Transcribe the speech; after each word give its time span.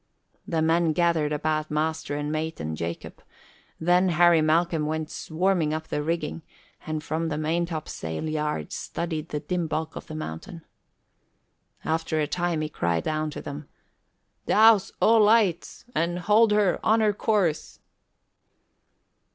The 0.47 0.63
men 0.63 0.93
gathered 0.93 1.31
about 1.31 1.69
master 1.69 2.15
and 2.15 2.31
mate 2.31 2.59
and 2.59 2.75
Jacob, 2.75 3.21
then 3.79 4.09
Harry 4.09 4.41
Malcolm 4.41 4.87
went 4.87 5.11
swarming 5.11 5.75
up 5.75 5.89
the 5.89 6.01
rigging 6.01 6.41
and 6.87 7.03
from 7.03 7.29
the 7.29 7.37
maintopsail 7.37 8.27
yard 8.27 8.71
studied 8.71 9.29
the 9.29 9.41
dim 9.41 9.67
bulk 9.67 9.95
of 9.95 10.07
the 10.07 10.15
mountain. 10.15 10.65
After 11.85 12.19
a 12.19 12.25
time 12.25 12.61
he 12.61 12.67
cried 12.69 13.03
down 13.03 13.29
to 13.29 13.43
them, 13.43 13.69
"Douse 14.47 14.91
all 14.99 15.21
lights 15.21 15.85
and 15.93 16.17
hold 16.17 16.51
her 16.51 16.79
on 16.83 16.99
her 17.01 17.13
course!" 17.13 17.77